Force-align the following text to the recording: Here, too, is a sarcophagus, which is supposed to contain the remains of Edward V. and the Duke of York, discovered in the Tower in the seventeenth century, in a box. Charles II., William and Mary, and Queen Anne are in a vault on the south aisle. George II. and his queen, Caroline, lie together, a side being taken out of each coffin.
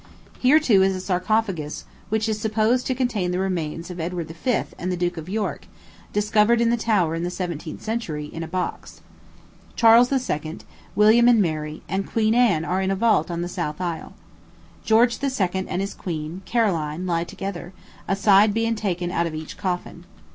Here, 0.39 0.57
too, 0.59 0.81
is 0.81 0.95
a 0.95 0.99
sarcophagus, 0.99 1.85
which 2.09 2.27
is 2.27 2.41
supposed 2.41 2.87
to 2.87 2.95
contain 2.95 3.29
the 3.29 3.37
remains 3.37 3.91
of 3.91 3.99
Edward 3.99 4.29
V. 4.31 4.63
and 4.79 4.91
the 4.91 4.97
Duke 4.97 5.15
of 5.15 5.29
York, 5.29 5.67
discovered 6.11 6.59
in 6.59 6.71
the 6.71 6.75
Tower 6.75 7.13
in 7.13 7.21
the 7.21 7.29
seventeenth 7.29 7.83
century, 7.83 8.25
in 8.25 8.41
a 8.41 8.47
box. 8.47 9.01
Charles 9.75 10.11
II., 10.11 10.57
William 10.95 11.27
and 11.27 11.39
Mary, 11.39 11.83
and 11.87 12.07
Queen 12.09 12.33
Anne 12.33 12.65
are 12.65 12.81
in 12.81 12.89
a 12.89 12.95
vault 12.95 13.29
on 13.29 13.43
the 13.43 13.47
south 13.47 13.79
aisle. 13.79 14.13
George 14.83 15.19
II. 15.23 15.29
and 15.67 15.81
his 15.81 15.93
queen, 15.93 16.41
Caroline, 16.45 17.05
lie 17.05 17.23
together, 17.23 17.71
a 18.07 18.15
side 18.15 18.55
being 18.55 18.73
taken 18.73 19.11
out 19.11 19.27
of 19.27 19.35
each 19.35 19.55
coffin. 19.55 20.05